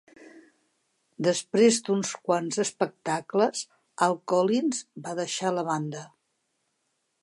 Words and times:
Després 1.27 1.77
d'uns 1.89 2.15
quants 2.29 2.59
espectacles, 2.65 3.63
Al 4.09 4.19
Collins 4.35 4.85
va 5.07 5.19
deixar 5.25 5.57
la 5.61 5.71
banda. 5.73 6.07